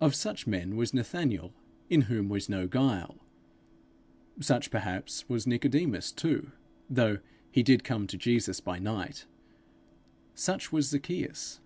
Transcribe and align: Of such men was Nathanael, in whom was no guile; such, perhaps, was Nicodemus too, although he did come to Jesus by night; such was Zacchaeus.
Of 0.00 0.14
such 0.14 0.46
men 0.46 0.76
was 0.76 0.94
Nathanael, 0.94 1.52
in 1.88 2.02
whom 2.02 2.28
was 2.28 2.48
no 2.48 2.68
guile; 2.68 3.16
such, 4.38 4.70
perhaps, 4.70 5.28
was 5.28 5.44
Nicodemus 5.44 6.12
too, 6.12 6.52
although 6.88 7.18
he 7.50 7.64
did 7.64 7.82
come 7.82 8.06
to 8.06 8.16
Jesus 8.16 8.60
by 8.60 8.78
night; 8.78 9.26
such 10.36 10.70
was 10.70 10.86
Zacchaeus. 10.90 11.58